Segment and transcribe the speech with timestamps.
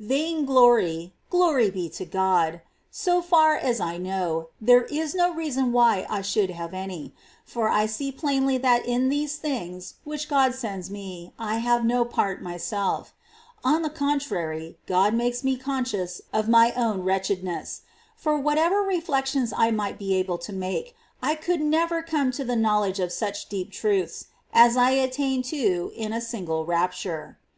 [0.00, 0.08] 18.
[0.08, 4.16] Vain gloryi— glory be to God!— so far as I •^°*^ Vain glory.
[4.16, 7.12] know, there is no reason why I should have any;
[7.44, 12.06] for I see plainly that in these things which God sends me I have no
[12.06, 13.12] part myself:
[13.62, 17.82] on the contrary, God makes me con scious of my own wretchedness;
[18.16, 22.56] for whatever reflections I might be able to make, I could never come to the
[22.56, 27.36] knowledge of such deep truths as I attain to in a single rapture.